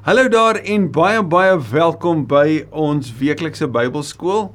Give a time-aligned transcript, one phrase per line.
[0.00, 4.46] Hallo daar en baie baie welkom by ons weeklikse Bybelskool.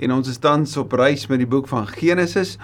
[0.00, 2.54] En ons is tans op reis met die boek van Genesis.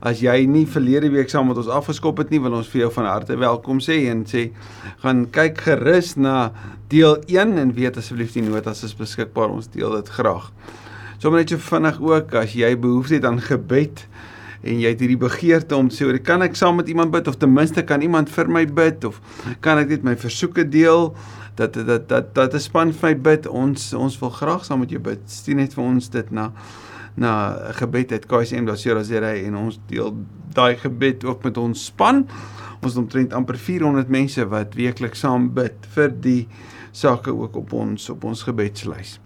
[0.00, 2.88] As jy nie verlede week saam met ons afgeskop het nie, wil ons vir jou
[2.94, 4.46] van harte welkom sê en sê
[5.02, 6.54] gaan kyk gerus na
[6.88, 9.52] deel 1 en weet asseblief die notas is beskikbaar.
[9.52, 10.48] Ons deel dit graag.
[11.20, 14.06] Sommige net so vinnig ook as jy behoefte het aan gebed
[14.62, 17.36] en jy het hierdie begeerte om te sê, "Kan ek saam met iemand bid of
[17.36, 19.20] ten minste kan iemand vir my bid of
[19.60, 21.12] kan ek net my versoeke deel?"
[21.62, 23.46] Dat dat dat dat 'n span vir my bid.
[23.46, 25.20] Ons ons wil graag saam met jou bid.
[25.26, 26.52] Stuur net vir ons dit na
[27.14, 30.16] na 'n gebed uit KSM.co.za en ons deel
[30.52, 32.26] daai gebed ook met ons span.
[32.82, 36.48] Ons het omtrent amper 400 mense wat weekliks saam bid vir die
[36.92, 39.21] sake ook op ons op ons gebedslys.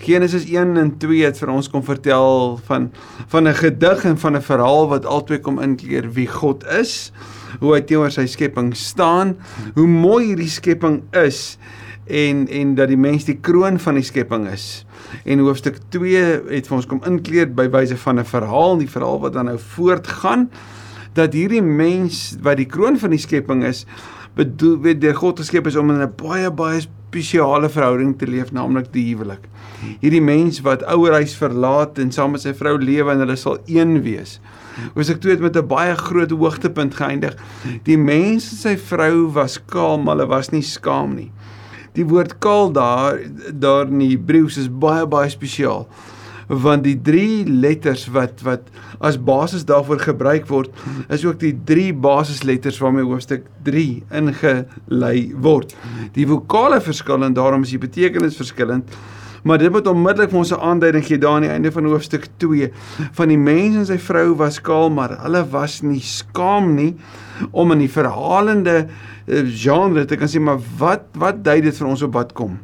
[0.00, 2.88] Genesis 1 en 2 het vir ons kom vertel van
[3.28, 7.12] van 'n gedig en van 'n verhaal wat albei kom inkleer wie God is
[7.60, 9.36] hoe hy teenoor sy skepping staan,
[9.74, 11.58] hoe mooi hierdie skepping is
[12.06, 14.86] en en dat die mens die kroon van die skepping is.
[15.24, 16.16] En hoofstuk 2
[16.48, 19.58] het vir ons kom inkleed by wyse van 'n verhaal, die verhaal wat dan nou
[19.58, 20.50] voortgaan
[21.12, 23.86] dat hierdie mens wat die kroon van die skepping is,
[24.34, 26.80] bedoel weet deur God geskep is om in 'n baie baie
[27.10, 29.48] spesiale verhouding te leef, naamlik die huwelik.
[30.02, 33.98] Hierdie mens wat ouerhuis verlaat en saam met sy vrou lewe en hulle sal een
[34.04, 34.38] wees.
[34.94, 37.34] Hoofstuk 2 het met 'n baie groot hoogtepunt geëindig.
[37.84, 41.30] Die mens en sy vrou was kaam, hulle was nie skaam nie.
[41.94, 43.18] Die woord kaal daar
[43.52, 45.88] daar in Hebreëus is baie baie spesiaal
[46.50, 48.66] want die drie letters wat wat
[48.98, 50.74] as basis daarvoor gebruik word
[51.08, 55.76] is ook die drie basisletters waarmee hoofstuk 3 ingelei word.
[56.16, 58.90] Die vokale verskil en daarom is die betekenis verskillend.
[59.42, 62.26] Maar dit moet onmiddellik vir ons 'n aanduiding gee daar aan die einde van hoofstuk
[62.36, 62.72] 2
[63.12, 66.96] van die mens en sy vrou was skaam, maar hulle was nie skaam nie
[67.50, 68.88] om in die verhalende
[69.26, 72.58] eh, genre te kan sê maar wat wat dui dit vir ons op wat kom?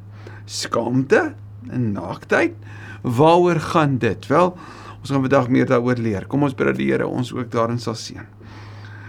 [0.44, 1.34] Skaamte
[1.70, 2.52] en naaktheid.
[3.06, 4.26] Waaroor gaan dit?
[4.26, 4.50] Wel,
[5.00, 6.26] ons gaan vandag meer daaroor leer.
[6.26, 8.26] Kom ons bid dat die Here ons ook daarin sal seën.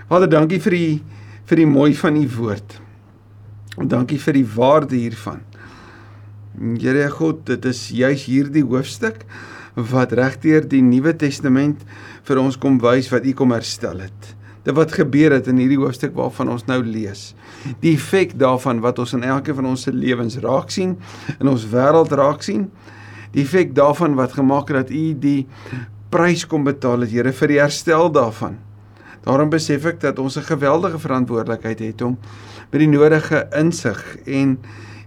[0.07, 0.91] Vader, dankie vir die
[1.47, 2.79] vir die mooi van u woord.
[3.79, 5.41] En dankie vir die waarde hiervan.
[6.57, 9.23] Here God, dit is juis hierdie hoofstuk
[9.77, 11.83] wat regdeur die Nuwe Testament
[12.25, 14.33] vir ons kom wys wat U kom herstel het.
[14.65, 17.29] Dit wat gebeur het in hierdie hoofstuk waarvan ons nou lees.
[17.83, 20.97] Die effek daarvan wat ons in elke van ons se lewens raak sien,
[21.37, 22.65] in ons wêreld raak sien.
[23.31, 25.47] Die effek daarvan wat gemaak het dat U die
[26.09, 28.57] prys kom betaal het, Here, vir die herstel daarvan.
[29.27, 32.17] Daarom besef ek dat ons 'n geweldige verantwoordelikheid het om
[32.71, 34.59] met die nodige insig en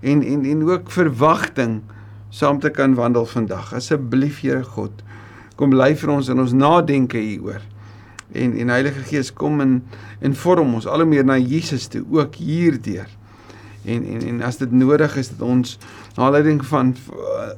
[0.03, 1.81] en en en ook verwagting
[2.29, 3.75] saam te kan wandel vandag.
[3.75, 5.03] Asseblief Here God,
[5.57, 7.61] kom bly vir ons in ons nadenke hieroor.
[8.33, 9.83] En en Heilige Gees kom in
[10.21, 13.09] en vorm ons al hoe meer na Jesus toe ook hierdeur.
[13.85, 15.79] En en en as dit nodig is dat ons
[16.15, 16.97] aanleiding van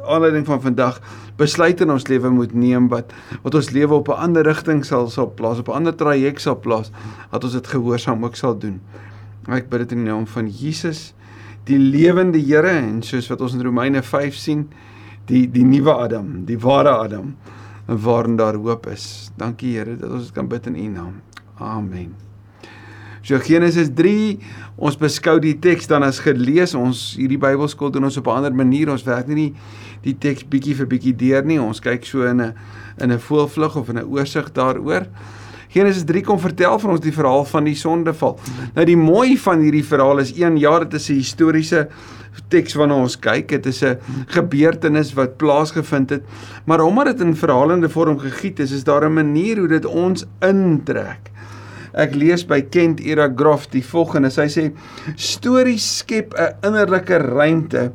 [0.06, 1.00] aanleiding van vandag
[1.36, 3.12] besluite in ons lewe moet neem wat
[3.42, 6.58] wat ons lewe op 'n ander rigting sal sal plaas, op 'n ander traject sal
[6.58, 6.90] plaas,
[7.30, 8.80] dat ons dit gehoorsaam ook sal doen.
[9.48, 11.14] Ek bid dit in die naam van Jesus
[11.64, 14.68] die lewende Here en soos wat ons in Romeine 5 sien,
[15.26, 17.36] die die nuwe Adam, die ware Adam
[17.86, 19.30] waarin daar hoop is.
[19.36, 21.22] Dankie Here dat ons kan bid in U naam.
[21.58, 22.31] Amen.
[23.22, 24.38] So Genesis 3,
[24.82, 26.72] ons beskou die teks dan as gelees.
[26.74, 28.90] Ons hierdie Bybelskool doen ons op 'n ander manier.
[28.90, 29.54] Ons werk nie
[30.02, 31.60] die teks bietjie vir bietjie deur nie.
[31.60, 32.54] Ons kyk so in 'n
[32.98, 35.06] in 'n voelvlug of in 'n oorsig daaroor.
[35.68, 38.38] Genesis 3 kom vertel vir ons die verhaal van die sondeval.
[38.74, 41.88] Nou die mooi van hierdie verhaal is een jaar dit is 'n historiese
[42.48, 43.48] teks waarna ons kyk.
[43.48, 46.22] Dit is 'n gebeurtenis wat plaasgevind het,
[46.66, 50.26] maar omdat dit in verhalende vorm gegiet is, is daar 'n manier hoe dit ons
[50.40, 51.31] intrek.
[51.92, 54.30] Ek lees by Kent Ira Groff die volgende.
[54.30, 54.72] Sy sê
[55.16, 57.92] stories skep 'n innerlike ruimte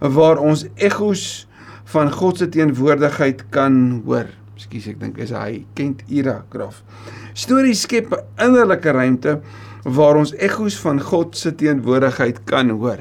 [0.00, 1.46] waar ons ekos
[1.92, 4.26] van God se teenwoordigheid kan hoor.
[4.56, 6.82] Ekskuus, ek dink is hy Kent Ira Groff.
[7.34, 9.40] Stories skep 'n innerlike ruimte
[9.84, 13.00] waar ons ekko's van God se teenwoordigheid kan hoor.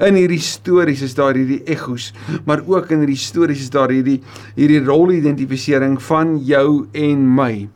[0.00, 2.12] In hierdie stories is daar hierdie ekko's,
[2.44, 4.20] maar ook in hierdie stories is daar hierdie
[4.56, 7.68] hierdie rolidentifisering van jou en my.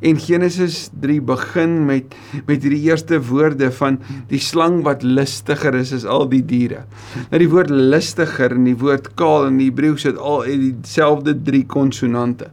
[0.00, 2.14] En Genesis 3 begin met
[2.46, 3.98] met hierdie eerste woorde van
[4.30, 6.84] die slang wat lustiger is as al die diere.
[7.30, 12.50] Nou die woord lustiger en die woord kaal in Hebreëus het al dieselfde drie konsonante.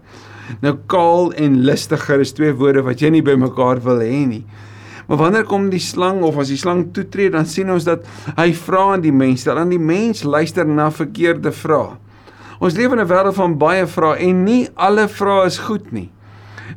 [0.60, 4.44] Nou kaal en lustiger is twee woorde wat jy nie bymekaar wil hê nie.
[5.08, 8.06] Maar wanneer kom die slang of as die slang toetree, dan sien ons dat
[8.38, 11.98] hy vra aan die mens, dat aan die mens luister na verkeerde vrae.
[12.62, 16.10] Ons leef in 'n wêreld van baie vrae en nie alle vrae is goed nie.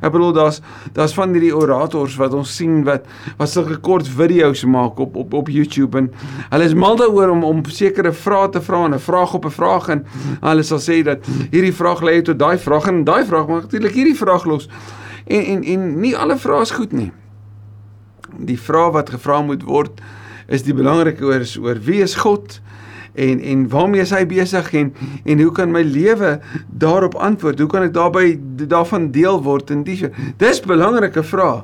[0.01, 0.61] Ek bedoel daar's
[0.93, 3.05] daar's van hierdie orators wat ons sien wat
[3.37, 6.11] wat sulke kort video's maak op op op YouTube en
[6.49, 9.55] hulle is mal daaroor om om sekere vrae te vra en 'n vraag op 'n
[9.59, 10.05] vraag en
[10.41, 13.93] hulle sal sê dat hierdie vraag lei tot daai vraag en daai vraag maak natuurlik
[13.93, 14.69] hierdie vraag los.
[15.27, 17.11] En en en nie alle vrae is goed nie.
[18.37, 20.01] Die vraag wat gevra moet word
[20.47, 22.61] is die belangrike oor oor wie is God?
[23.15, 27.59] En en waarmee is hy besig en en hoe kan my lewe daarop antwoord?
[27.59, 28.35] Hoe kan ek daarbey
[28.67, 30.05] daarvan deel word en dis
[30.41, 31.63] dis belangrike vrae.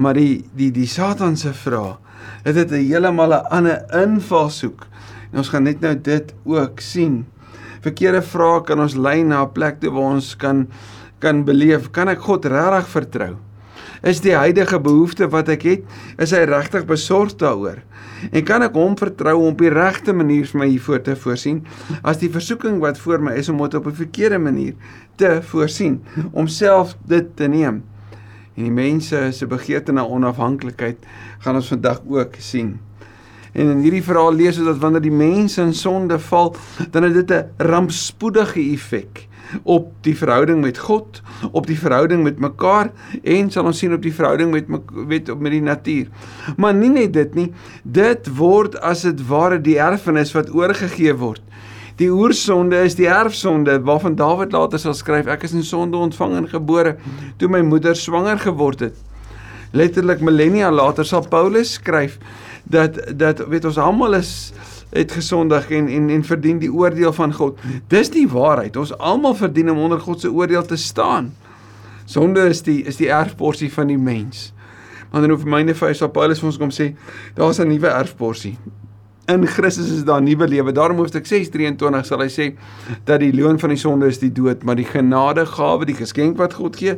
[0.00, 1.96] Maar die die die Satan se vrae,
[2.44, 4.86] dit het 'n heeltemal 'n ander invalshoek.
[5.32, 7.26] En ons gaan net nou dit ook sien.
[7.80, 10.68] Verkeerde vrae kan ons lei na 'n plek toe waar ons kan
[11.18, 13.36] kan beleef, kan ek God regtig vertrou?
[14.02, 15.82] Is die huidige behoefte wat ek het,
[16.18, 17.82] is hy regtig besorgd daaroor?
[18.32, 21.62] En kan ek hom vertrou om op die regte manier vir my hiervoor te voorsien
[22.02, 24.74] as die versoeking wat voor my is om dit op 'n verkeerde manier
[25.16, 26.02] te voorsien
[26.32, 27.82] om self dit te neem?
[28.56, 30.96] En die mense se begeerte na onafhanklikheid
[31.38, 32.78] gaan ons vandag ook sien.
[33.52, 36.56] En in hierdie verhaal lees ons dat wanneer die mense in sonde val,
[36.90, 39.28] dan het dit 'n rampspoedige effek
[39.62, 42.90] op die verhouding met God, op die verhouding met mekaar
[43.22, 46.08] en sal ons sien op die verhouding met met met die natuur.
[46.56, 47.48] Maar nie net dit nie,
[47.82, 51.42] dit word as dit ware die erfenis wat oorgegee word.
[52.00, 56.38] Die oorsonde is die erfsonde waarvan Dawid later sal skryf ek is in sonde ontvang
[56.38, 56.96] en gebore
[57.36, 58.96] toe my moeder swanger geword het.
[59.76, 62.16] Letterlik millennia later sal Paulus skryf
[62.64, 64.52] dat dat weet ons almal is
[64.90, 67.58] het gesondig en en en verdien die oordeel van God.
[67.88, 68.76] Dis die waarheid.
[68.76, 71.32] Ons almal verdien om onder God se oordeel te staan.
[72.04, 74.52] Sonde is die is die erfporsie van die mens.
[75.10, 76.94] Maar hoef myne vir Paulus Paulus vir ons kom sê,
[77.34, 78.58] daar's 'n nuwe erfporsie.
[79.26, 80.72] In Christus is daar nuwe lewe.
[80.72, 82.46] Daarom hoofstuk 6:23 sal hy sê
[83.04, 86.54] dat die loon van die sonde is die dood, maar die genadegawe, die geskenk wat
[86.54, 86.96] God gee,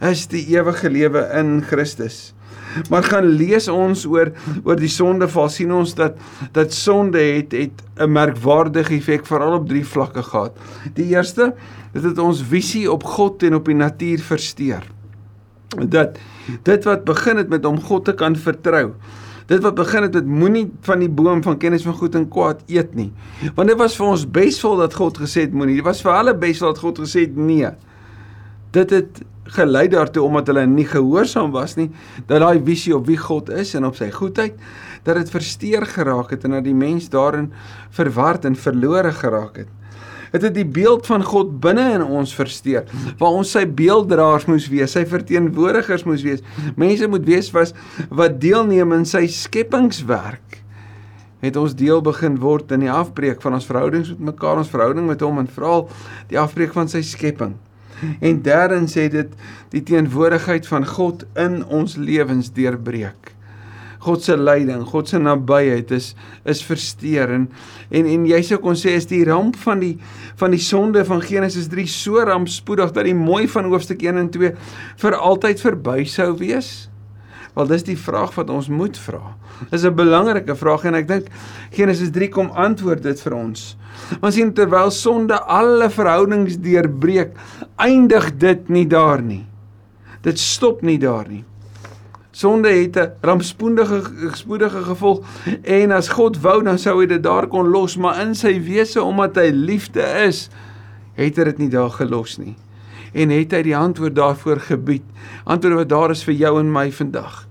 [0.00, 2.34] is die ewige lewe in Christus.
[2.90, 4.32] Maar gaan lees ons oor
[4.64, 6.16] oor die sondeval sien ons dat
[6.56, 10.56] dat sonde het het 'n merkwaardige effek veral op drie vlakke gehad.
[10.94, 11.54] Die eerste,
[11.92, 14.82] dit het ons visie op God en op die natuur versteur.
[15.88, 16.18] Dat
[16.62, 18.92] dit wat begin het met om God te kan vertrou.
[19.52, 22.62] Dit wat begin het met moenie van die boom van kennis van goed en kwaad
[22.72, 23.10] eet nie.
[23.56, 25.76] Want dit was vir ons besvol dat God gesê het moenie.
[25.82, 27.68] Dit was vir hulle besvol dat God gesê het nee.
[28.72, 29.20] Dit het
[29.52, 31.88] gelei daartoe omdat hulle nie gehoorsaam was nie
[32.30, 34.54] dat daai visie op wie God is en op sy goedheid
[35.04, 37.50] dat dit versteur geraak het en dat die mens daarin
[37.90, 39.81] verward en verlore geraak het.
[40.32, 42.86] Dit het die beeld van God binne in ons versteur,
[43.20, 46.40] waar ons sy beelddraers moes wees, sy verteenwoordigers moes wees.
[46.80, 47.74] Mense moet wees was
[48.08, 50.60] wat deelneem in sy skepingswerk.
[51.42, 55.08] Het ons deel begin word in die afbreek van ons verhoudings met mekaar, ons verhouding
[55.10, 55.88] met hom en veral
[56.30, 57.56] die afbreek van sy skepping.
[58.22, 59.36] En derdens sê dit
[59.74, 63.31] die teenwoordigheid van God in ons lewens deurbreek.
[64.02, 66.12] God se leiding, God se nabyheid is
[66.48, 67.48] is versteur en
[67.90, 69.94] en, en jy sou kon sê is die ramp van die
[70.40, 74.32] van die sonde van Genesis 3 so rampspoedig dat die mooi van hoofstuk 1 en
[74.34, 74.54] 2
[75.04, 76.72] vir altyd verby sou wees.
[77.54, 79.36] Wel dis die vraag wat ons moet vra.
[79.70, 81.26] Dis 'n belangrike vraag en ek dink
[81.70, 83.76] Genesis 3 kom antwoord dit vir ons.
[84.22, 87.36] Ons sien terwyl sonde alle verhoudings deurbreek,
[87.76, 89.44] eindig dit nie daar nie.
[90.22, 91.44] Dit stop nie daar nie.
[92.32, 94.02] Sonde het 'n rampspoedige
[94.32, 95.20] gespoedige gevolg
[95.62, 99.02] en as God wou dan sou hy dit daar kon los, maar in sy wese
[99.02, 100.48] omdat hy liefde is,
[101.14, 102.56] het hy dit nie daar gelos nie.
[103.12, 105.04] En het hy die antwoord daarvoor gebied.
[105.44, 107.46] Antwoord wat daar is vir jou en my vandag.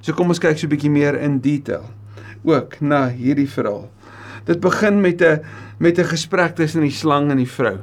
[0.00, 1.84] So kom ons kyk so 'n bietjie meer in detail
[2.44, 3.90] ook na hierdie verhaal.
[4.44, 5.40] Dit begin met 'n
[5.78, 7.78] met 'n gesprek tussen die slang en die vrou.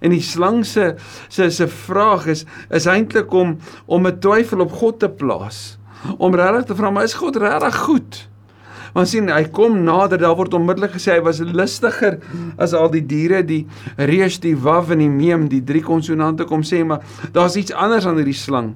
[0.00, 0.94] En die slang se
[1.28, 5.78] se se vraag is is eintlik om om 'n twyfel op God te plaas.
[6.18, 8.20] Om regtig te vra, maar is God regtig goed?
[8.92, 12.18] Want sien, hy kom nader, daar word onmiddellik gesê hy was lustiger
[12.60, 13.62] as al die diere, die
[13.96, 17.00] reus, die waf en die meem, die drie konsonante kom sê, maar
[17.32, 18.74] daar's iets anders aan hierdie slang.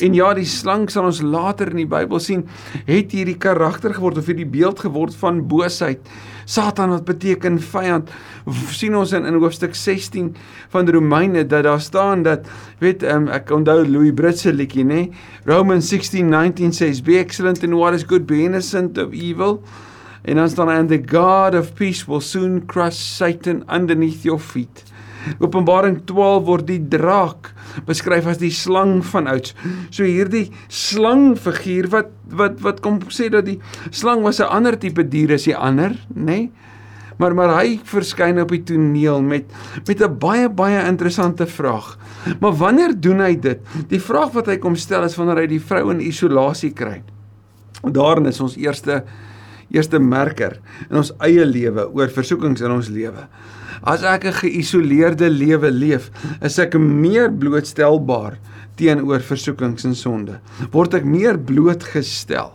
[0.00, 2.46] En ja, die slang sal ons later in die Bybel sien,
[2.86, 6.00] het hierdie karakter geword of hierdie beeld geword van boosheid.
[6.44, 8.10] Satan wat beteken vyand.
[8.70, 10.34] sien ons in in hoofstuk 16
[10.68, 15.10] van Romeine dat daar staan dat weet um, ek onthou Louis Britse liedjie nê.
[15.44, 19.62] Romans 16:19 says be excellent in what is good be innocent of evil.
[20.22, 24.91] En dan staan and the God of peace will soon crush Satan underneath your feet.
[25.38, 27.52] Openbaring 12 word die draak
[27.86, 29.54] beskryf as die slang van ouds.
[29.90, 33.60] So hierdie slang figuur wat wat wat kom sê dat die
[33.90, 36.24] slang was 'n ander tipe dier as die ander, nê?
[36.24, 36.50] Nee?
[37.22, 39.44] Maar maar hy verskyn op die toneel met
[39.86, 41.98] met 'n baie baie interessante vraag.
[42.40, 43.60] Maar wanneer doen hy dit?
[43.88, 47.02] Die vraag wat hy kom stel is wanneer hy die vrou in isolasie kry.
[47.82, 49.04] Daarin is ons eerste
[49.72, 53.26] eerste merker in ons eie lewe oor versoekings in ons lewe.
[53.82, 56.10] As ek 'n geïsoleerde lewe leef,
[56.40, 58.38] is ek meer blootstelbaar
[58.76, 60.40] teenoor versoekings en sonde.
[60.72, 62.52] Word ek meer blootgestel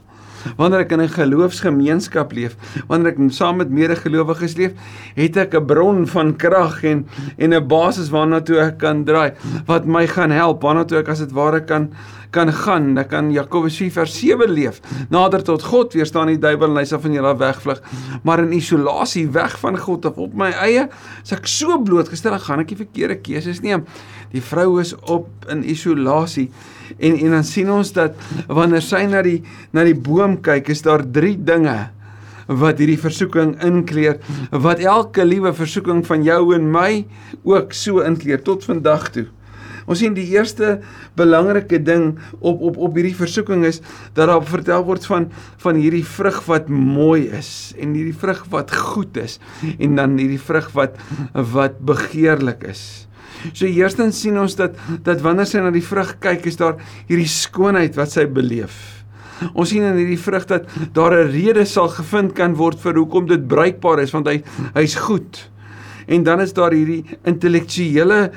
[0.57, 2.55] wanneer ek in 'n geloofsgemeenskap leef,
[2.87, 4.71] wanneer ek saam met medegelowiges leef,
[5.15, 7.05] het ek 'n bron van krag en
[7.37, 9.33] en 'n basis waarna toe ek kan draai
[9.65, 11.89] wat my gaan help, waarna toe ek as dit ware kan
[12.31, 12.97] kan gaan.
[12.99, 14.81] Ek kan Jakobus 4 vers 7 leef.
[15.13, 17.81] Nader tot God weerstaan die duiwel en hy sal van julle wegvlug.
[18.27, 20.87] Maar in isolasie weg van God of op my eie,
[21.23, 23.85] as ek so blootgestel, gaan ek die verkeerde keuses neem.
[24.33, 26.49] Die vrou is op in isolasie
[26.97, 28.17] en en dan sien ons dat
[28.47, 29.41] wanneer sy na die
[29.75, 31.77] na die boom kyk, is daar drie dinge
[32.47, 36.91] wat hierdie versoeking inkleer wat elke liewe versoeking van jou en my
[37.43, 39.27] ook so inkleer tot vandag toe.
[39.87, 40.81] Ons sien die eerste
[41.19, 43.79] belangrike ding op op op hierdie versoeking is
[44.17, 45.29] dat daar vertel word van
[45.63, 49.39] van hierdie vrug wat mooi is en hierdie vrug wat goed is
[49.77, 50.99] en dan hierdie vrug wat
[51.33, 53.07] wat begeerlik is.
[53.53, 56.77] So eerstens sien ons dat dat wanneer sy na die vrug kyk, is daar
[57.09, 58.97] hierdie skoonheid wat sy beleef.
[59.53, 63.27] Ons sien in hierdie vrug dat daar 'n rede sal gevind kan word vir hoekom
[63.27, 64.41] dit bruikbaar is want hy
[64.73, 65.49] hy's goed.
[66.07, 68.31] En dan is daar hierdie intellektuele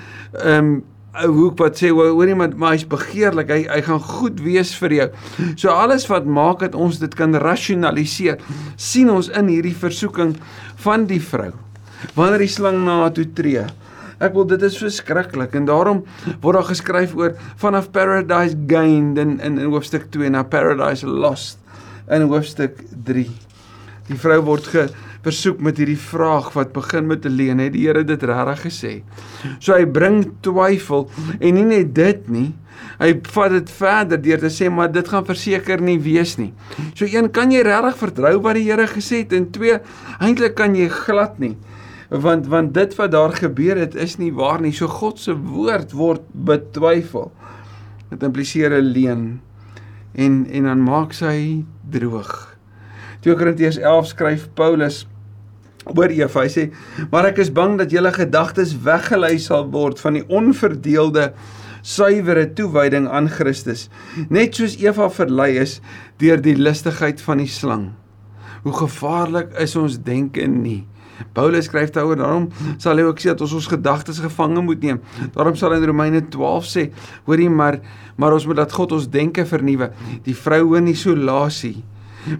[0.44, 4.74] ehm um, hoek wat sê hoor iemand maar hy's begeerlik hy hy gaan goed wees
[4.78, 5.08] vir jou.
[5.56, 8.38] So alles wat maak dat ons dit kan rasionaliseer,
[8.76, 10.36] sien ons in hierdie versoeking
[10.84, 11.52] van die vrou.
[12.14, 13.66] Wanneer die slang na haar toe tree,
[14.20, 16.02] Ek wil dit is verskriklik en daarom
[16.42, 21.56] word daar geskryf oor vanaf paradise gained in in, in hoofstuk 2 na paradise lost
[22.12, 23.24] in hoofstuk 3.
[24.10, 24.88] Die vrou word ge
[25.24, 28.92] versoek met hierdie vraag wat begin met 'n leen, het die Here dit regtig gesê.
[29.58, 31.08] So hy bring twyfel
[31.40, 32.52] en nie net dit nie,
[32.98, 36.52] hy vat dit verder deur te sê maar dit gaan verseker nie wees nie.
[36.94, 39.78] So een kan jy regtig vertrou wat die Here gesê het en twee
[40.20, 41.56] eintlik kan jy glad nie
[42.10, 44.72] want want dit wat daar gebeur het is nie waar nie.
[44.74, 47.30] So God se woord word betwyfel.
[48.10, 49.40] Dit impliseer 'n leuen
[50.14, 52.56] en en dan maak sy droog.
[53.20, 55.06] 2 Korintiërs 11 skryf Paulus
[55.84, 56.40] oor Eva.
[56.40, 56.72] Hy sê:
[57.10, 61.32] "Maar ek is bang dat julle gedagtes weggelei sal word van die onverdeelde
[61.82, 63.88] suiwere toewyding aan Christus,
[64.28, 65.80] net soos Eva verlei is
[66.18, 67.92] deur die lustigheid van die slang."
[68.62, 70.86] Hoe gevaarlik is ons denke nie?
[71.32, 72.48] Paulus skryf daaroor daarom
[72.78, 75.00] sal hy ook sê dat ons ons gedagtes gevange moet neem.
[75.34, 76.90] Daarom sal hy in Romeine 12 sê,
[77.26, 77.80] hoorie maar
[78.16, 79.90] maar ons moet dat God ons denke vernuwe.
[80.26, 81.78] Die vroue in isolasie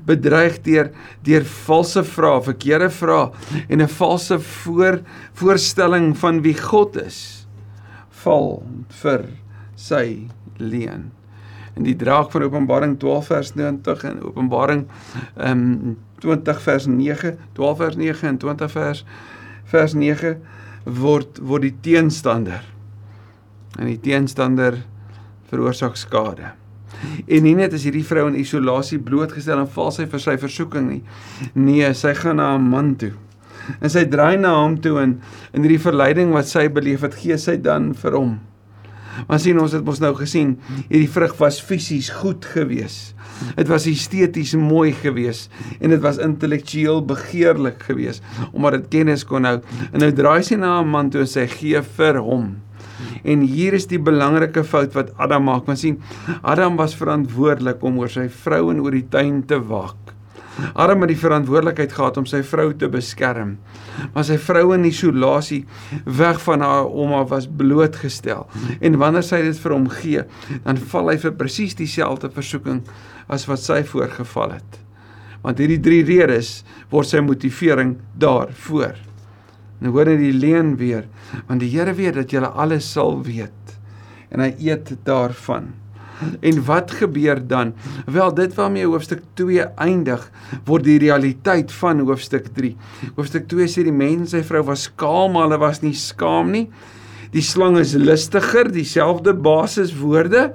[0.07, 0.91] bedreig deur
[1.25, 3.31] deur valse vrae, verkeerde vrae
[3.69, 5.01] en 'n valse voor
[5.33, 7.47] voorstelling van wie God is
[8.23, 8.63] val
[9.03, 9.25] vir
[9.77, 11.11] sy leen.
[11.77, 14.87] In die draak van Openbaring 12 vers 20 en Openbaring
[15.37, 19.05] ehm um, 20 vers 9, 12 vers 9 en 20 vers
[19.71, 20.37] vers 9
[20.85, 22.65] word word die teenstander
[23.79, 24.81] en die teenstander
[25.51, 26.53] veroorsaak skade.
[27.27, 30.89] En nie net is hierdie vrou in isolasie blootgestel en val sy vir sy versoeking
[30.89, 31.03] nie.
[31.55, 33.13] Nee, sy gaan na 'n man toe.
[33.81, 35.21] En sy draai na hom toe en
[35.53, 38.41] in hierdie verleiding wat sy beleef het, gee sy dan vir hom.
[39.29, 40.57] Maar sien ons het mos nou gesien,
[40.89, 43.15] hierdie vrug was fisies goed geweest.
[43.57, 45.51] Dit was esteties mooi geweest
[45.81, 49.61] en dit was intellektueel begeerlik geweest omdat dit kennis kon hou.
[49.93, 52.57] En nou draai sy na 'n man toe en sê gee vir hom.
[53.25, 55.69] En hier is die belangrike fout wat Adam maak.
[55.69, 56.01] Ons sien
[56.43, 60.20] Adam was verantwoordelik om oor sy vrou en oor die tuin te waak.
[60.75, 63.57] Adam het die verantwoordelikheid gehad om sy vrou te beskerm.
[64.15, 65.63] Maar sy vrou in isolasie
[66.05, 68.47] weg van haar ouma was blootgestel.
[68.81, 70.25] En wanneer sy dit vir hom gee,
[70.65, 72.83] dan val hy vir presies dieselfde versoeking
[73.31, 74.81] as wat sy voorgeval het.
[75.45, 76.61] Want hierdie drie redes
[76.93, 78.99] word sy motivering daarvoor.
[79.81, 81.07] Nou hoor net die leen weer,
[81.49, 83.55] want die Here weet dat jy alles sal weet
[84.31, 85.73] en hy eet daarvan.
[86.49, 87.75] En wat gebeur dan?
[88.07, 90.31] Wel, dit waarmee hoofstuk 2 eindig,
[90.65, 92.75] word die realiteit van hoofstuk 3.
[93.17, 96.67] Hoofstuk 2 sê die mens sy vrou was skaam, hulle was nie skaam nie.
[97.35, 100.51] Die slang is lustiger, dieselfde basiswoorde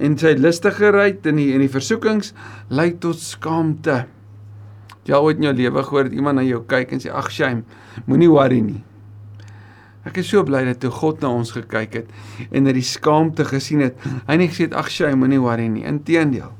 [0.00, 2.32] en sy lustigheid in die in die versoekings
[2.70, 4.04] lei tot skaamte.
[5.08, 7.30] Jy al ooit in jou lewe gehoor dat iemand na jou kyk en sê ag
[7.34, 7.64] shame,
[8.06, 8.80] moenie worry nie.
[10.08, 13.44] Ek is so bly dat toe God na ons gekyk het en dat die skaamte
[13.44, 13.98] gesien het.
[14.26, 15.84] Hy het nie gesê ag shame, moenie worry nie.
[15.88, 16.54] Inteendeel.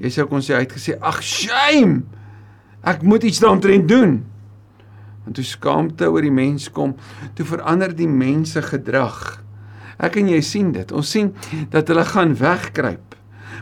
[0.00, 2.00] Jy sou kon sê hy het gesê ag shame.
[2.86, 4.20] Ek moet iets daaroor doen.
[5.26, 6.94] En toe skaamte oor die mens kom,
[7.34, 9.42] toe verander die mense gedrag.
[9.98, 10.92] Ek en jy sien dit.
[10.94, 11.32] Ons sien
[11.72, 13.16] dat hulle gaan wegkruip.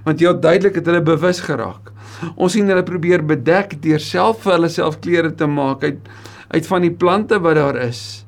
[0.04, 1.90] Want het duidelik het hulle bewus geraak.
[2.34, 6.12] Ons sien hulle probeer bedek deur self vir hulle self klere te maak uit
[6.54, 8.24] uit van die plante wat daar is.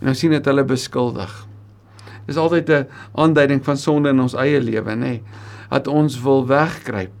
[0.00, 1.46] En ons sien dit hulle beskuldig.
[2.26, 4.96] Dis altyd 'n aanduiding van sonde in ons eie lewe, nê?
[4.96, 5.22] Nee,
[5.70, 7.16] dat ons wil wegkruip,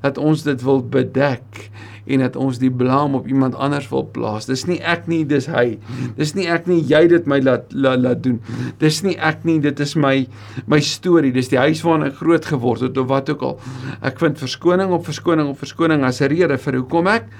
[0.00, 1.70] dat ons dit wil bedek
[2.06, 4.46] en dat ons die blame op iemand anders wil plaas.
[4.50, 5.78] Dis nie ek nie, dis hy.
[6.18, 8.40] Dis nie ek nie, jy dit my laat laat, laat doen.
[8.82, 10.26] Dis nie ek nie, dit is my
[10.66, 11.32] my storie.
[11.32, 13.58] Dis die huis waarin ek groot geword het of wat ook al.
[14.02, 17.30] Ek vind verskoning op verskoning op verskoning as 'n rede vir hoekom ek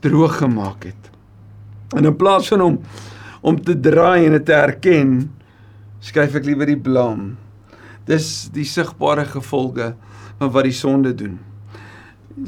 [0.00, 1.10] droog gemaak het.
[1.96, 2.78] En in plaas van hom
[3.42, 5.16] om te draai en dit te erken,
[6.02, 7.34] skryf ek liewer die blame.
[8.06, 9.92] Dis die sigbare gevolge
[10.38, 11.40] van wat die sonde doen.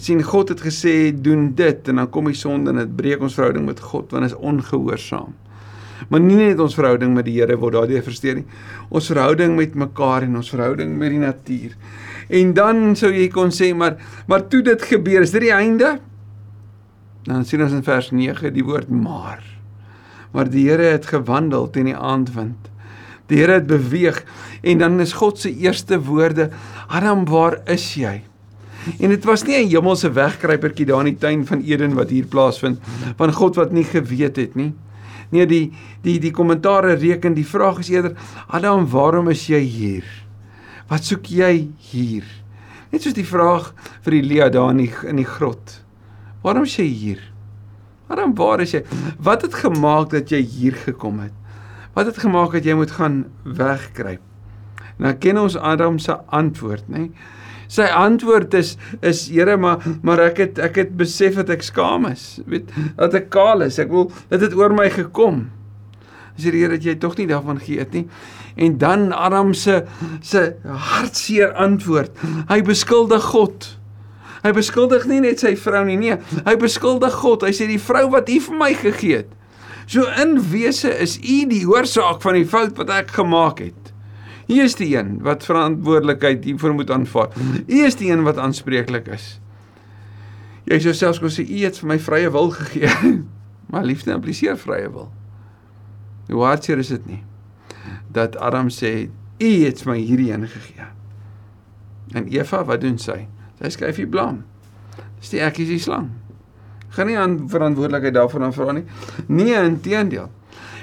[0.00, 3.34] sien God het gesê doen dit en dan kom die sonde en dit breek ons
[3.36, 5.34] verhouding met God want is ongehoorsaam.
[6.08, 8.46] Maar nie net ons verhouding met die Here word daardeur versteur nie.
[8.88, 11.76] Ons verhouding met mekaar en ons verhouding met die natuur.
[12.40, 15.98] En dan sou jy kon sê maar maar toe dit gebeur, is dit die einde?
[17.28, 19.53] Dan sien ons in vers 9 die woord maar.
[20.34, 22.70] Maar die Here het gewandel teen die aandwind.
[23.30, 24.24] Die Here het beweeg
[24.62, 26.50] en dan is God se eerste woorde:
[26.88, 28.22] "Adam, waar is jy?"
[28.98, 32.26] En dit was nie 'n hemelse wegkruipertjie daar in die tuin van Eden wat hier
[32.26, 32.78] plaasvind
[33.16, 34.74] van God wat nie geweet het nie.
[35.30, 35.72] Nee, die
[36.02, 38.12] die die kommentaare reken die vraag is eerder:
[38.46, 40.04] "Adam, waarom is jy hier?
[40.88, 42.24] Wat soek jy hier?"
[42.90, 43.72] Net soos die vraag
[44.02, 45.80] vir Elia daar in die in die grot.
[46.42, 47.33] Waarom is jy hier?
[48.14, 48.84] Waarom waar is jy?
[49.18, 51.34] Wat het gemaak dat jy hier gekom het?
[51.94, 54.22] Wat het gemaak dat jy moet gaan wegkruip?
[55.02, 57.08] Nou ken ons Adam se antwoord, nê?
[57.08, 57.32] Nee?
[57.74, 62.06] Sy antwoord is is Here, maar maar ek het ek het besef dat ek skaam
[62.06, 62.38] is.
[62.46, 63.80] Weet, dat ek kaal is.
[63.82, 65.48] Ek wil dit het oor my gekom.
[66.36, 68.04] Dis die Here dat jy tog nie daarvan geëet nie.
[68.54, 69.82] En dan Adam se
[70.22, 72.14] se hartseer antwoord.
[72.52, 73.72] Hy beskuldig God.
[74.44, 77.46] Hy beskuldig nie net sy vrou nie, nee, hy beskuldig God.
[77.46, 79.30] Hy sê die vrou wat U vir my gegee het.
[79.88, 83.92] So in wese is U die oorsaak van die fout wat ek gemaak het.
[84.44, 87.32] U is die een wat verantwoordelikheid hiervoor moet aanvaar.
[87.64, 89.38] U is die een wat aanspreeklik is.
[90.68, 92.92] Jy sou selfs kon sê U het vir my vrye wil gegee.
[93.72, 95.08] maar liefde impliseer vrye wil.
[96.28, 97.22] Hoe hartseer is dit nie?
[98.12, 99.08] Dat Adam sê
[99.40, 100.88] U het my hierdie een gegee.
[102.14, 103.24] En Eva, wat doen sy?
[103.60, 104.42] Sy skryf die blam.
[105.20, 106.10] Dis die ek is die slang.
[106.94, 108.84] Gaan nie aan verantwoordelikheid daarvan aanvra nie.
[109.26, 110.28] Nee, inteendeel.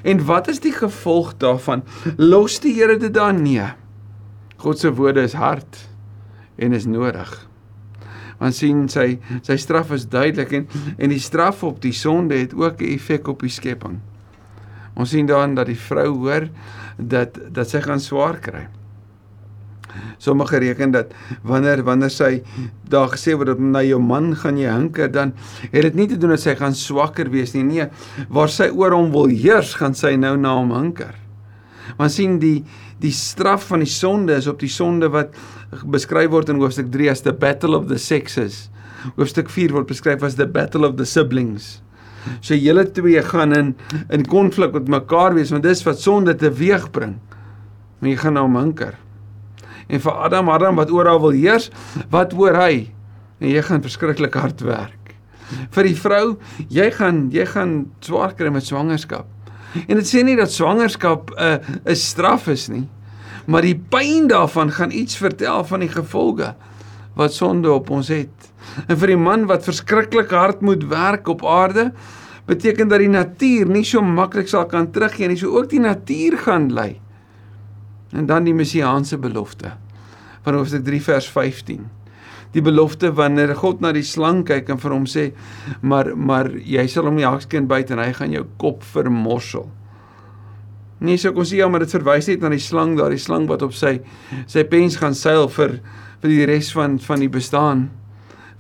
[0.04, 1.86] En wat is die gevolg daarvan?
[2.18, 3.68] Los die Here dit dan nee.
[4.62, 5.78] God se woorde is hard
[6.58, 7.32] en is nodig.
[8.42, 12.54] Want sien sy sy straf is duidelik en en die straf op die sonde het
[12.58, 14.00] ook 'n effek op die skepping.
[14.96, 16.50] Ons sien dan dat die vrou hoor
[16.98, 18.68] dat dat sy gaan swaar kry
[20.22, 21.14] sommige reken dat
[21.48, 22.32] wanneer wanneer sy
[22.92, 25.34] daar gesê word dat na jou man gaan jy hinker dan
[25.72, 27.64] het dit nie te doen dat sy gaan swakker wees nie.
[27.64, 27.90] Nee
[28.30, 31.16] waar sy oor hom wil heers gaan sy nou na hom hinker.
[31.98, 32.62] Want sien die
[33.02, 35.34] die straf van die sonde is op die sonde wat
[35.90, 38.68] beskryf word in hoofstuk 3 as the battle of the sexes.
[39.18, 41.80] Hoofstuk 4 word beskryf as the battle of the siblings.
[42.46, 43.76] So julle twee gaan in
[44.14, 47.18] in konflik met mekaar wees want dis wat sonde teweegbring
[48.02, 48.98] maar jy gaan na hom hinker
[49.92, 51.70] en vir Adam Adam wat oral wil heers,
[52.14, 52.88] wat hoor hy?
[53.42, 55.16] En jy gaan verskriklik hard werk.
[55.76, 56.26] Vir die vrou,
[56.72, 57.74] jy gaan jy gaan
[58.06, 59.28] swaar kry met swangerskap.
[59.88, 62.88] En dit sê nie dat swangerskap 'n uh, 'n straf is nie,
[63.48, 66.56] maar die pyn daarvan gaan iets vertel van die gevolge
[67.16, 68.52] wat sonde op ons het.
[68.88, 71.92] En vir die man wat verskriklik hard moet werk op aarde,
[72.46, 76.38] beteken dat die natuur nie so maklik sal kan teruggee nie, so ook die natuur
[76.38, 77.02] gaan lei.
[78.12, 79.81] En dan die messiaanse belofte
[80.46, 81.90] van hoofstuk 3 vers 15.
[82.52, 85.32] Die belofte wanneer God na die slang kyk en vir hom sê:
[85.82, 89.70] "Maar maar jy sal hom nie hakskind byt en hy gaan jou kop vermorsel."
[91.00, 93.62] Nee, so kon sien ja, maar dit verwys net na die slang, daardie slang wat
[93.62, 94.02] op sy
[94.48, 95.80] sy pens gaan seil vir
[96.22, 97.90] vir die res van van die bestaan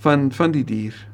[0.01, 1.10] van van die dier.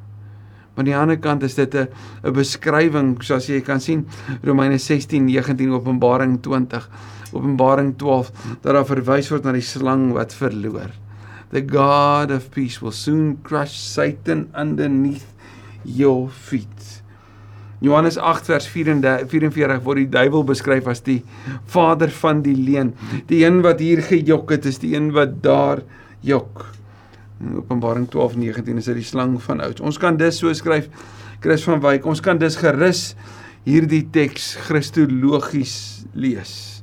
[0.77, 1.87] Maar aan die ander kant is dit 'n
[2.23, 4.05] 'n beskrywing soos jy kan sien
[4.43, 6.89] Romeine 16:19 Openbaring 20
[7.33, 10.93] Openbaring 12 dat daar verwys word na die slang wat verloor.
[11.49, 15.25] The God of peace will soon crush Satan underneath
[15.83, 17.01] your feet.
[17.79, 21.23] Johannes 8 vers 44 word die duiwel beskryf as die
[21.65, 22.93] vader van die leuen.
[23.27, 25.81] Die een wat hier gejok het is die een wat daar
[26.21, 26.76] jok.
[27.39, 29.81] In Openbaring 12:19 is dit die slang van ouds.
[29.81, 30.89] Ons kan dus so skryf
[31.39, 32.05] Chris van Wyk.
[32.05, 33.15] Ons kan dus gerus
[33.67, 36.77] hierdie teks kristologies lees.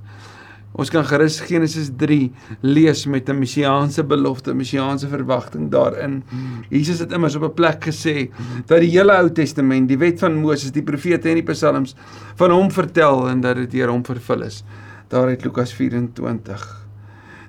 [0.74, 2.32] Ons kan gerus Genesis 3
[2.66, 6.22] lees met 'n messiaanse belofte, messiaanse verwagting daarin.
[6.68, 8.30] Jesus het immers op 'n plek gesê
[8.66, 11.94] dat die hele Ou Testament, die wet van Moses, die profete en die psalms
[12.34, 14.64] van hom vertel en dat dit deur hom vervul is.
[15.08, 16.83] Daar uit Lukas 24.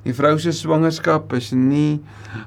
[0.06, 2.00] Die vrou se swangerskap is nie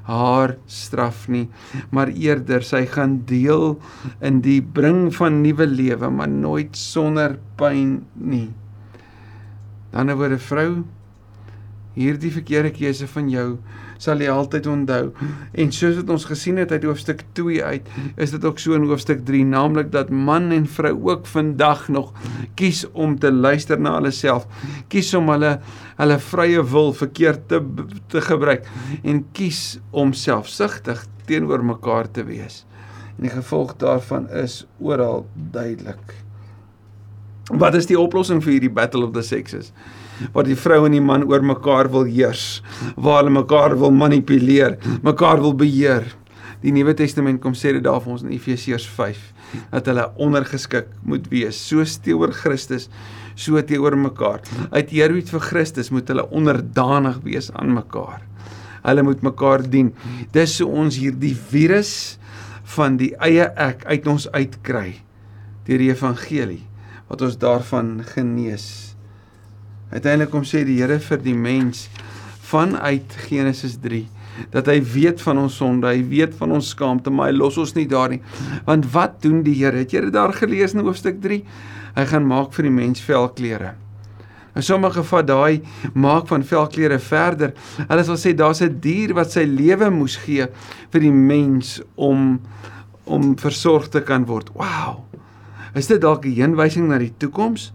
[0.07, 1.49] haar straf nie,
[1.91, 3.75] maar eerder sy gaan deel
[4.23, 8.47] in die bring van nuwe lewe, maar nooit sonder pyn nie.
[9.91, 10.71] Dan word 'n vrou
[11.99, 13.57] hierdie verkeerde keuse van jou
[13.99, 15.09] sal jy altyd onthou.
[15.59, 18.87] En soos wat ons gesien het uit hoofstuk 2 uit, is dit ook so in
[18.87, 22.13] hoofstuk 3, naamlik dat man en vrou ook vandag nog
[22.59, 24.47] kies om te luister na hulle self,
[24.87, 25.57] kies om hulle
[25.99, 27.59] hulle vrye wil verkeerd te
[28.07, 28.67] te gebruik
[29.03, 32.63] en kies om selfsugtig teenoor mekaar te wees.
[33.17, 36.15] En die gevolg daarvan is oral duidelik.
[37.49, 39.73] Wat is die oplossing vir hierdie battle of the sexes?
[40.33, 42.61] Waar die vrou en die man oor mekaar wil heers,
[42.95, 46.07] waar hulle mekaar wil manipuleer, mekaar wil beheer.
[46.59, 49.19] Die Nuwe Testament kom sê dit daar vir ons in Efesiërs 5
[49.71, 52.89] dat hulle ondergeskik moet wees, soos teenoor Christus,
[53.39, 54.43] so teenoor mekaar.
[54.75, 58.21] Uit eerbied vir Christus moet hulle onderdanig wees aan mekaar.
[58.83, 59.93] Hulle moet mekaar dien.
[60.35, 61.93] Dis so ons hierdie virus
[62.75, 64.99] van die eie ek uit ons uitkry
[65.65, 66.63] deur die evangelie
[67.09, 68.88] wat ons daarvan genees.
[69.89, 71.87] Uiteindelik kom sê die Here vir die mens
[72.49, 74.05] vanuit Genesis 3
[74.53, 77.73] dat hy weet van ons sonde, hy weet van ons skaamte, maar hy los ons
[77.75, 78.21] nie daar nie.
[78.63, 79.81] Want wat doen die Here?
[79.81, 81.41] Het jy dit daar gelees in hoofstuk 3?
[81.97, 83.73] Hy gaan maak vir die mens velklere.
[84.55, 85.61] En sommige vat daai
[85.93, 87.53] maak van velklere verder.
[87.81, 90.47] Hulle sal sê daar's 'n dier wat sy lewe moes gee
[90.91, 92.39] vir die mens om
[93.05, 94.49] om versorg te kan word.
[94.53, 95.03] Wow.
[95.75, 97.71] Is dit dalk 'n heenwysing na die toekoms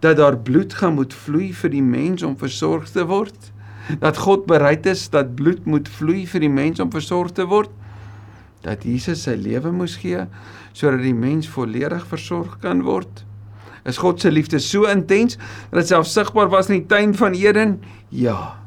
[0.00, 3.52] dat daar bloed gaan moet vloei vir die mens om versorg te word?
[4.02, 7.70] Dat God bereid is dat bloed moet vloei vir die mens om versorg te word?
[8.66, 10.26] Dat Jesus sy lewe moes gee
[10.76, 13.22] sodat die mens volledig versorg kan word?
[13.86, 15.38] Is God se liefde so intens
[15.70, 17.78] dat dit selfs sigbaar was in die tuin van Eden?
[18.10, 18.58] Ja.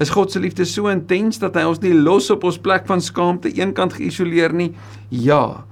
[0.00, 3.02] Is God se liefde so intens dat hy ons nie los op ons plek van
[3.02, 4.70] skaamte eenkant geïsoleer nie?
[5.10, 5.64] Ja.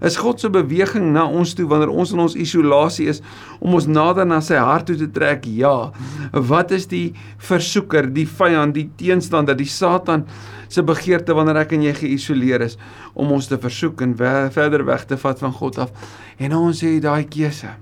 [0.00, 3.20] Is God se beweging na ons toe wanneer ons in ons isolasie is
[3.60, 5.44] om ons nader na sy hart toe te trek?
[5.44, 5.90] Ja.
[6.32, 7.10] Wat is die
[7.50, 10.24] versoeker, die vyand, die teenstander, die Satan
[10.72, 12.78] se begeerte wanneer ek en jy geïsoleer is
[13.12, 15.92] om ons te versoek en verder weg te vat van God af?
[16.40, 17.74] En ons sê daai keuse.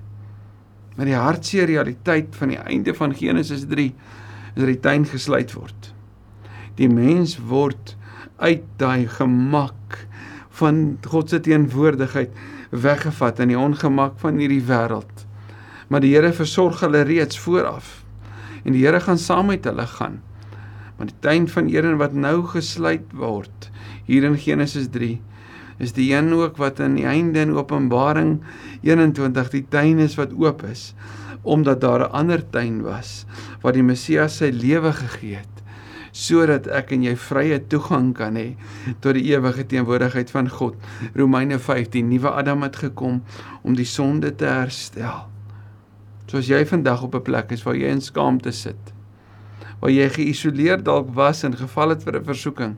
[0.99, 5.53] Maar die hartseer realiteit van die einde van Genesis 3 is dat die tuin gesluit
[5.55, 5.93] word.
[6.75, 7.95] Die mens word
[8.43, 10.01] uit daai gemak
[10.59, 12.35] van God se teenwoordigheid
[12.69, 15.25] weggevat in die ongemak van hierdie wêreld.
[15.89, 18.03] Maar die Here versorg hulle reeds vooraf.
[18.63, 20.19] En die Here gaan saam met hulle gaan.
[20.97, 23.69] Maar die tuin van Eden wat nou gesluit word
[24.09, 25.19] hier in Genesis 3
[25.79, 28.39] is die een ook wat aan die einde in Openbaring
[28.83, 30.93] 21 die tuin is wat oop is
[31.41, 33.25] omdat daar 'n ander tuin was
[33.61, 35.58] waar die Messias sy lewe gegee het
[36.19, 38.47] sodat ek en jy vrye toegang kan hê
[39.03, 40.75] tot die ewige teenwoordigheid van God.
[41.15, 43.21] Romeine 15 nuwe Adam het gekom
[43.63, 45.27] om die sonde te herstel.
[46.29, 48.93] Soos jy vandag op 'n plek is waar jy in skaamte sit.
[49.79, 52.75] Waar jy geïsoleer dalk was en geval het vir 'n versoeking.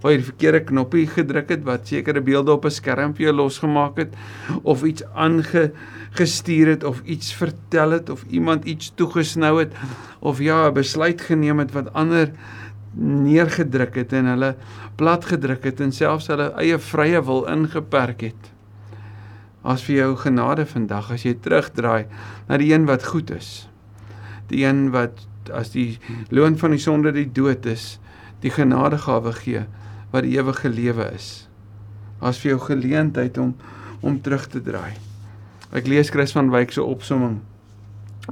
[0.00, 3.34] Waar jy die verkeerde knoppie gedruk het wat sekere beelde op 'n skerm vir jou
[3.34, 4.14] losgemaak het
[4.62, 5.72] of iets aange
[6.10, 9.72] gestuur het of iets vertel het of iemand iets toegesnou het
[10.20, 12.32] of ja, 'n besluit geneem het wat ander
[12.98, 14.54] neergedruk het en hulle
[14.98, 18.50] plat gedruk het en selfs hulle eie vrye wil ingeperk het.
[19.62, 22.08] As vir jou genade vandag as jy terugdraai
[22.48, 23.68] na die een wat goed is.
[24.50, 25.98] Die een wat as die
[26.30, 27.98] loon van die sonde die dood is,
[28.42, 29.66] die genadegawe gee
[30.10, 31.46] wat die ewige lewe is.
[32.20, 33.54] As vir jou geleentheid om
[34.00, 34.96] om terug te draai.
[35.76, 37.42] Ek lees Chris van Wyk se opsomming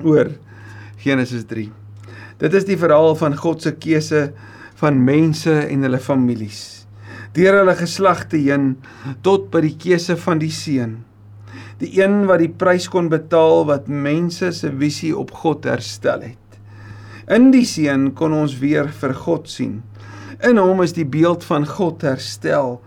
[0.01, 0.33] oor
[1.03, 1.69] Genesis 3.
[2.39, 4.29] Dit is die verhaal van God se keuse
[4.79, 6.87] van mense en hulle families.
[7.35, 8.77] Deur hulle geslagte heen
[9.27, 11.01] tot by die keuse van die seun.
[11.83, 16.61] Die een wat die prys kon betaal wat mense se visie op God herstel het.
[17.29, 19.81] In die seun kon ons weer vir God sien.
[20.47, 22.79] In hom is die beeld van God herstel.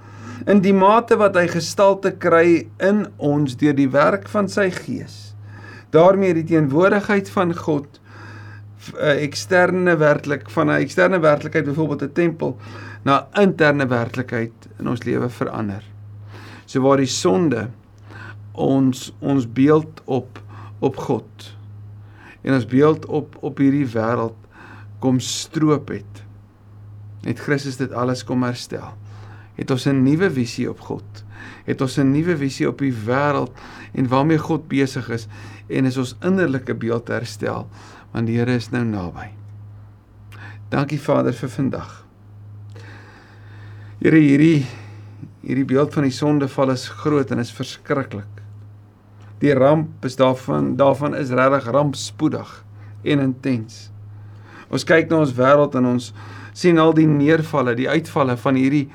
[0.48, 5.32] In die mate wat hy gestalte kry in ons deur die werk van sy gees.
[5.92, 8.00] daarmee die teenwoordigheid van God
[8.90, 12.58] 'n eksterne werklik van 'n eksterne werklikheid byvoorbeeld 'n tempel
[13.04, 15.84] na interne werklikheid in ons lewe verander.
[16.66, 17.70] So waar die sonde
[18.52, 20.42] ons ons beeld op
[20.80, 21.56] op God
[22.42, 24.38] en ons beeld op op hierdie wêreld
[25.00, 26.24] kom stroop het.
[27.22, 28.94] Het Christus dit alles kom herstel.
[29.56, 31.24] Het ons 'n nuwe visie op God.
[31.66, 33.52] Het ons 'n nuwe visie op die wêreld
[33.94, 35.28] en waarmee God besig is
[35.68, 37.68] en is ons innerlike beeld herstel
[38.12, 39.30] want die Here is nou naby.
[40.72, 41.96] Dankie Vader vir vandag.
[44.02, 44.66] Here hierdie
[45.42, 48.42] hierdie beeld van die sondeval is groot en is verskriklik.
[49.42, 52.52] Die ramp is daarvan daarvan is regtig rampspoedig
[53.04, 53.90] en intens.
[54.72, 56.12] Ons kyk na ons wêreld en ons
[56.56, 58.86] sien al die neervalle, die uitvalle van hierdie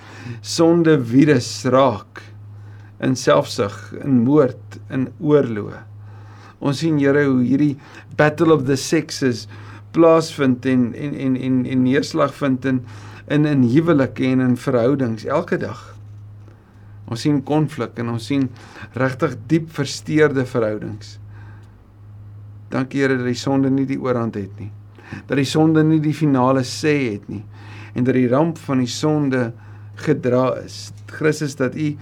[0.44, 2.22] sonde virus raak
[3.05, 5.83] in selfsug, in moord, in oorlog.
[6.61, 7.77] Ons sien Here hoe hierdie
[8.16, 9.47] battle of the sexes
[9.97, 12.81] plaasvind en en en en, en neerslag vind in
[13.29, 15.83] in in huwelike en in verhoudings elke dag.
[17.07, 18.49] Ons sien konflik en ons sien
[18.99, 21.19] regtig diep versteurde verhoudings.
[22.71, 24.73] Dankie Here dat die sonde nie die oorhand het nie.
[25.27, 27.45] Dat die sonde nie die finale sê het nie
[27.97, 29.53] en dat die ramp van die sonde
[29.97, 30.90] gedra is.
[31.09, 31.95] Christus dat u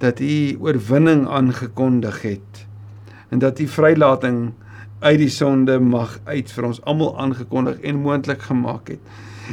[0.00, 2.64] dat u oorwinning aangekondig het
[3.30, 4.52] en dat u vrylating
[5.00, 9.00] uit die sonde mag uit vir ons almal aangekondig en moontlik gemaak het.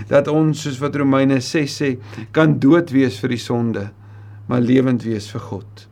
[0.10, 1.94] Dat ons soos wat Romeine 6 sê,
[2.36, 3.88] kan dood wees vir die sonde,
[4.48, 5.88] maar lewend wees vir God.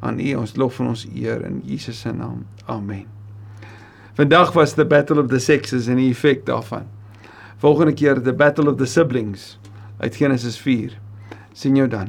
[0.00, 2.44] Aan U ons lof en ons eer in Jesus se naam.
[2.66, 3.06] Amen.
[4.16, 6.88] Vandag was the battle of the sexes en die effek daarvan.
[7.60, 9.58] Volgende keer the battle of the siblings
[10.00, 10.96] uit Genesis 4.
[11.52, 12.08] Sien jou dan.